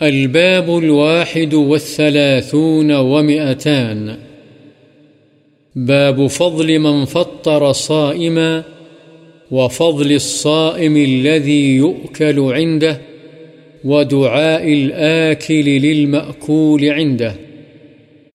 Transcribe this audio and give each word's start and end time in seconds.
الباب 0.00 0.70
الواحد 0.70 1.54
والثلاثون 1.54 2.90
ومئتان. 2.90 4.08
باب 5.74 6.20
فضل 6.30 6.78
من 6.78 7.04
فطر 7.04 7.72
صائما 7.72 8.60
وفضل 9.50 10.12
الصائم 10.12 10.94
الذي 10.94 11.76
يؤكل 11.76 12.54
عنده 12.54 12.94
ودعاء 13.84 14.62
الآكل 14.62 15.64
للمأكول 15.64 16.90
عنده. 16.90 17.32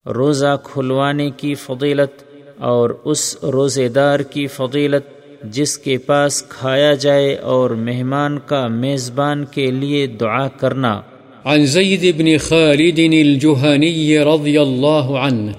روزہ 0.05 0.57
کھلوانے 0.63 1.29
کی 1.37 1.55
فضیلت 1.55 2.23
اور 2.57 2.89
اس 3.05 3.37
روزے 3.43 3.87
دار 3.87 4.19
کی 4.19 4.47
فضیلت 4.47 5.03
جس 5.43 5.77
کے 5.77 5.97
پاس 5.97 6.43
کھایا 6.43 6.93
جائے 6.93 7.35
اور 7.35 7.69
مہمان 7.69 8.39
کا 8.45 8.67
میزبان 8.67 9.45
کے 9.45 9.71
لیے 9.71 10.07
دعا 10.07 10.47
کرنا۔ 10.47 11.01
عن 11.45 11.65
زيد 11.65 12.17
بن 12.17 12.37
خالد 12.37 12.99
الجهني 12.99 14.19
رضي 14.19 14.61
الله 14.61 15.19
عنه. 15.19 15.55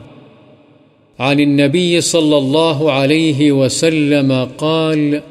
عن 1.19 1.41
النبي 1.41 2.01
صلى 2.01 2.39
الله 2.39 2.93
عليه 2.93 3.53
وسلم 3.53 4.49
قال 4.59 5.23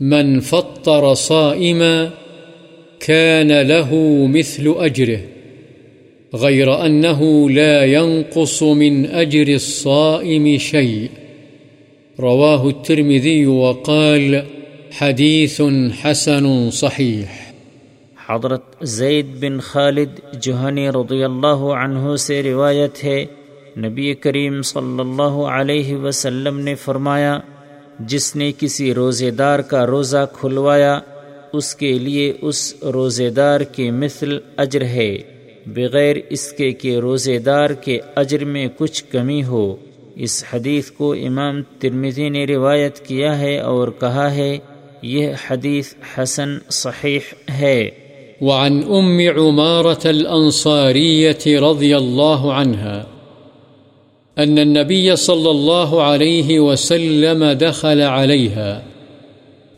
من 0.00 0.40
فطر 0.40 1.14
صائما 1.14 2.10
كان 3.00 3.60
له 3.60 3.94
مثل 4.26 4.74
أجره، 4.78 5.20
غير 6.34 6.86
أنه 6.86 7.50
لا 7.50 7.84
ينقص 7.84 8.62
من 8.62 9.06
أجر 9.06 9.48
الصائم 9.48 10.58
شيء. 10.58 11.10
رواه 12.20 12.68
الترمذي 12.68 13.46
وقال 13.46 14.44
حديث 14.90 15.62
حسن 15.92 16.70
صحيح. 16.70 17.43
حضرت 18.28 18.62
زید 18.80 19.26
بن 19.40 19.60
خالد 19.60 20.20
جوہنی 20.32 20.88
رضی 20.90 21.24
اللہ 21.24 21.64
عنہ 21.78 22.16
سے 22.16 22.42
روایت 22.42 23.04
ہے، 23.04 23.24
نبی 23.78 24.14
کریم 24.14 24.62
صلی 24.62 25.00
اللہ 25.00 25.36
علیہ 25.48 25.96
وسلم 25.96 26.58
نے 26.58 26.74
فرمایا، 26.74 27.38
جس 28.00 28.36
نے 28.36 28.52
کسی 28.58 28.94
روزے 28.94 29.30
دار 29.30 29.58
کا 29.58 29.86
روزہ 29.86 30.26
کھلوایا، 30.32 31.00
اس 31.52 31.74
کے 31.74 31.92
لیے 31.98 32.32
اس 32.40 32.74
روزے 32.82 33.30
دار 33.30 33.60
کے 33.60 33.90
مثل 33.90 34.38
اجر 34.56 34.84
ہے، 34.84 35.18
بغیر 35.66 36.16
اس 36.30 36.52
کے 36.52 36.72
کہ 36.72 36.96
روزے 36.98 37.38
دار 37.38 37.70
کے 37.70 37.98
اجر 38.16 38.44
میں 38.44 38.68
کچھ 38.78 39.04
کمی 39.04 39.44
ہو۔ 39.44 39.76
اس 40.14 40.44
حدیث 40.52 40.90
کو 40.90 41.12
امام 41.12 41.62
ترمزی 41.78 42.28
نے 42.28 42.46
روایت 42.46 42.98
کیا 42.98 43.38
ہے 43.38 43.58
اور 43.58 43.88
کہا 43.88 44.34
ہے، 44.34 44.58
یہ 45.02 45.32
حدیث 45.50 45.94
حسن 46.18 46.58
صحیح 46.70 47.18
ہے۔ 47.50 47.90
وعن 48.40 48.82
أم 48.82 49.30
عمارة 49.38 50.10
الأنصارية 50.10 51.38
رضي 51.46 51.96
الله 51.96 52.52
عنها 52.52 53.06
أن 54.38 54.58
النبي 54.58 55.16
صلى 55.16 55.50
الله 55.50 56.02
عليه 56.02 56.60
وسلم 56.60 57.44
دخل 57.44 58.00
عليها 58.00 58.82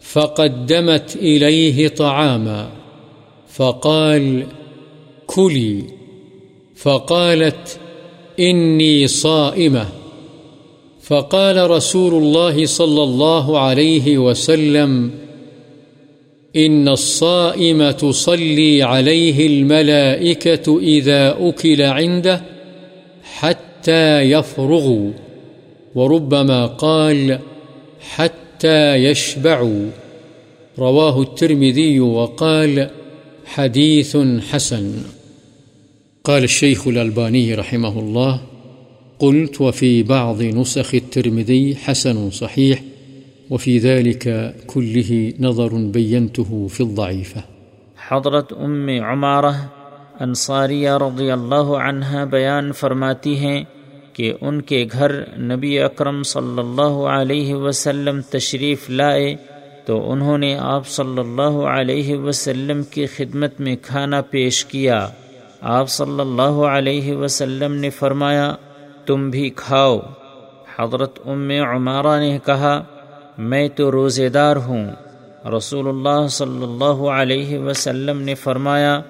فقدمت 0.00 1.16
إليه 1.16 1.88
طعاما 1.88 2.68
فقال 3.48 4.46
كلي 5.26 5.82
فقالت 6.76 7.78
إني 8.40 9.06
صائمة 9.06 9.86
فقال 11.02 11.70
رسول 11.70 12.14
الله 12.14 12.66
صلى 12.66 13.02
الله 13.02 13.58
عليه 13.58 14.18
وسلم 14.18 15.10
إن 16.56 16.88
الصائم 16.88 17.90
تصلي 17.90 18.82
عليه 18.82 19.46
الملائكة 19.46 20.78
إذا 20.80 21.36
أكل 21.40 21.82
عنده 21.82 22.42
حتى 23.22 24.20
يفرغوا 24.20 25.10
وربما 25.94 26.66
قال 26.66 27.38
حتى 28.00 28.94
يشبعوا 28.94 29.90
رواه 30.78 31.22
الترمذي 31.22 32.00
وقال 32.00 32.90
حديث 33.46 34.16
حسن 34.50 34.92
قال 36.24 36.44
الشيخ 36.44 36.88
الألباني 36.88 37.54
رحمه 37.54 37.98
الله 38.00 38.40
قلت 39.18 39.60
وفي 39.60 40.02
بعض 40.02 40.42
نسخ 40.42 40.94
الترمذي 40.94 41.76
حسن 41.76 42.30
صحيح 42.30 42.82
وفي 43.50 43.78
ذلك 43.78 44.28
كله 44.66 45.16
نظر 45.40 45.68
بينته 45.72 46.66
في 46.66 46.84
الضعيفة. 46.84 47.40
حضرت 48.08 48.52
ام 48.52 48.88
عمارہ 48.88 49.66
انصاریہ 50.20 50.90
رضی 50.90 51.30
اللہ 51.30 51.54
عنہ 51.54 52.24
بیان 52.30 52.72
فرماتی 52.72 53.38
ہیں 53.38 53.64
کہ 54.12 54.32
ان 54.40 54.62
کے 54.62 54.86
گھر 54.92 55.38
نبی 55.38 55.78
اکرم 55.78 56.22
صلی 56.22 56.58
اللہ 56.58 57.06
علیہ 57.06 57.54
وسلم 57.54 58.20
تشریف 58.20 58.90
لائے 58.90 59.36
تو 59.86 60.12
انہوں 60.12 60.38
نے 60.38 60.58
آپ 60.58 60.88
صلی 60.88 61.18
اللہ 61.18 61.66
علیہ 61.66 62.16
وسلم 62.16 62.82
کی 62.82 63.06
خدمت 63.06 63.60
میں 63.60 63.76
کھانا 63.82 64.20
پیش 64.20 64.64
کیا۔ 64.64 65.08
آپ 65.60 65.88
صلی 65.88 66.20
اللہ 66.20 66.66
علیہ 66.72 67.16
وسلم 67.16 67.74
نے 67.74 67.90
فرمایا، 67.90 68.54
تم 69.06 69.30
بھی 69.30 69.50
کھاؤ۔ 69.56 69.98
حضرت 70.78 71.18
ام 71.26 71.50
عمارہ 71.50 72.20
نے 72.20 72.38
کہا 72.46 72.84
میں 73.38 73.68
تو 73.68 73.92
روزے 73.92 74.28
دار 74.28 74.56
ہوں۔ 74.56 74.90
رسول 75.56 75.88
اللہ 75.88 76.28
صلی 76.28 76.62
اللہ 76.62 77.08
علیہ 77.08 77.58
وسلم 77.58 78.22
نے 78.22 78.34
فرمایا 78.34 79.00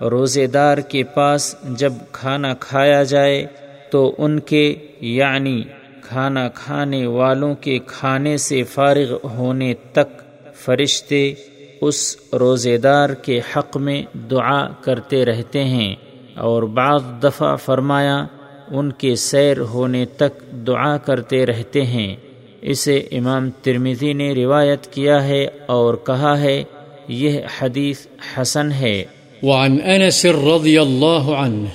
روزے 0.00 0.46
دار 0.46 0.78
کے 0.78 1.02
پاس 1.02 1.56
جب 1.68 1.92
کھانا 2.12 2.54
کھایا 2.54 3.02
جائے 3.02 3.46
تو 3.90 4.14
ان 4.18 4.40
کے 4.40 4.74
یعنی 5.00 5.62
کھانا 6.02 6.48
کھانے 6.48 7.06
والوں 7.06 7.54
کے 7.54 7.78
کھانے 7.86 8.36
سے 8.36 8.62
فارغ 8.62 9.16
ہونے 9.24 9.74
تک 9.92 10.22
فرشتے 10.54 11.34
اس 11.80 12.16
روزے 12.32 12.78
دار 12.78 13.10
کے 13.10 13.40
حق 13.56 13.76
میں 13.76 14.02
دعا 14.30 14.68
کرتے 14.68 15.24
رہتے 15.24 15.64
ہیں۔ 15.64 15.94
اور 16.34 16.62
بعض 16.62 17.02
دفعہ 17.22 17.56
فرمایا، 17.56 18.26
ان 18.68 18.92
کے 18.92 19.14
سیر 19.14 19.58
ہونے 19.60 20.04
تک 20.06 20.52
دعا 20.66 20.96
کرتے 20.96 21.46
رہتے 21.46 21.84
ہیں۔ 21.84 22.16
اسے 22.62 22.96
امام 23.12 23.50
ترمیزی 23.62 24.12
نے 24.12 24.32
روایت 24.32 24.86
کیا 24.86 25.26
ہے 25.26 25.46
اور 25.66 25.94
کہا 25.94 26.40
ہے، 26.40 26.64
یہ 27.08 27.40
حدیث 27.60 27.98
حسن 28.36 28.72
ہے۔ 28.72 29.04
وعن 29.42 29.76
انس 29.84 30.26
رضی 30.26 30.78
اللہ 30.78 31.30
عنہ، 31.30 31.66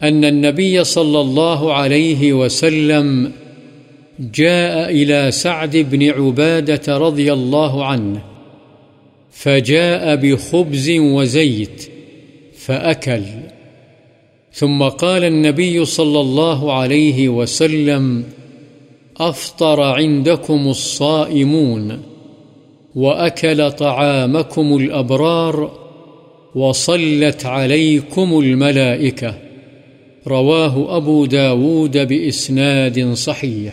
ان 0.00 0.24
النبي 0.24 0.82
صلى 0.82 1.18
الله 1.18 1.72
عليه 1.72 2.32
وسلم 2.32 3.30
جاء 4.32 4.88
إلى 4.88 5.30
سعد 5.30 5.76
بن 5.90 6.02
عبادة 6.02 6.98
رضي 6.98 7.30
الله 7.30 7.82
عنه 7.82 8.18
فجاء 9.32 10.16
بخبز 10.16 10.90
وزيت، 10.98 11.88
فأكل۔ 12.66 13.40
ثم 14.54 14.88
قال 14.88 15.24
النبي 15.24 15.84
صلى 15.84 16.20
الله 16.20 16.72
عليه 16.72 17.28
وسلم 17.28 18.22
أفطر 19.20 19.82
عندكم 19.82 20.68
الصائمون 20.68 22.02
وأكل 22.94 23.70
طعامكم 23.70 24.76
الأبرار 24.76 25.70
وصلت 26.54 27.46
عليكم 27.46 28.38
الملائكة. 28.38 29.34
رواه 30.28 30.96
أبو 30.96 31.26
داود 31.26 31.96
بإسناد 31.98 33.14
صحيح. 33.14 33.72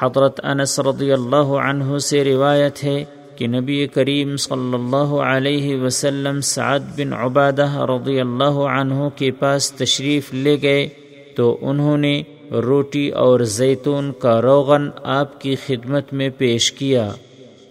حضرت 0.00 0.40
انس 0.44 0.78
رضی 0.80 1.12
اللہ 1.12 1.52
عنہ 1.60 1.98
سے 1.98 2.24
روایت 2.24 2.84
ہے 2.84 3.04
کہ 3.36 3.46
نبی 3.46 3.86
کریم 3.86 4.36
صلی 4.36 4.74
اللہ 4.74 5.14
علیہ 5.24 5.76
وسلم 5.76 6.40
سعد 6.40 6.80
بن 6.96 7.12
عبادہ 7.12 7.70
رضی 7.90 8.20
اللہ 8.20 8.58
عنہ 8.70 9.08
کے 9.16 9.30
پاس 9.30 9.72
تشریف 9.72 10.34
لے 10.34 10.56
گئے 10.62 10.88
تو 11.36 11.56
انہوں 11.62 11.96
نے 11.96 12.22
روٹی 12.52 13.08
اور 13.10 13.40
زیتون 13.40 14.12
کا 14.12 14.42
روغن 14.42 14.88
آپ 15.02 15.40
کی 15.40 15.56
خدمت 15.66 16.12
میں 16.12 16.28
پیش 16.38 16.72
کیا۔ 16.72 17.10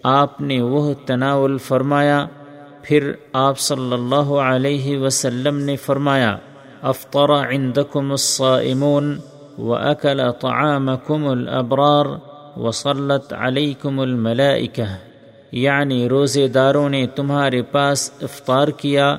آپ 0.02 0.40
نے 0.40 0.62
وہ 0.62 0.94
تناول 1.06 1.58
فرمایا۔ 1.58 2.26
پھر 2.82 3.12
آپ 3.32 3.58
صلی 3.58 3.92
اللہ 3.92 4.32
علیہ 4.32 4.98
وسلم 4.98 5.58
نے 5.58 5.76
فرمایا، 5.76 6.36
افطر 6.82 7.30
عندكم 7.30 8.10
الصائمون 8.10 9.20
وأكل 9.58 10.20
طعامكم 10.40 11.26
الأبرار 11.26 12.06
وصلت 12.58 13.32
عليكم 13.32 14.00
الملائكة 14.00 14.92
یعنی 15.52 16.08
روزے 16.08 16.48
داروں 16.48 16.88
نے 16.88 17.06
تمہارے 17.06 17.62
پاس 17.62 18.10
افطار 18.22 18.68
کیا، 18.68 19.16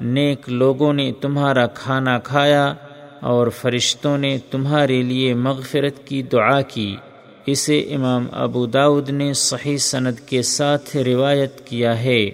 نیک 0.00 0.48
لوگوں 0.48 0.92
نے 0.92 1.12
تمہارا 1.20 1.66
کھانا 1.66 2.18
کھایا۔ 2.18 2.74
اور 3.24 3.46
فرشتوں 3.46 4.18
نے 4.18 4.38
تمہارے 4.50 5.02
لیے 5.02 5.34
مغفرت 5.34 6.06
کی 6.06 6.22
دعا 6.22 6.60
کی۔ 6.60 6.96
اسے 7.46 7.78
امام 7.80 8.26
ابو 8.32 8.66
داود 8.66 9.10
نے 9.10 9.32
صحیح 9.32 9.76
سند 9.76 10.20
کے 10.28 10.42
ساتھ 10.42 10.96
روایت 10.96 11.66
کیا 11.66 12.02
ہے۔ 12.02 12.30